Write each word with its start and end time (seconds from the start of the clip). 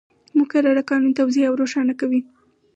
مقرره 0.39 0.81
قانون 0.89 1.13
توضیح 1.19 1.43
او 1.47 1.53
روښانه 1.61 1.93
کوي. 1.99 2.21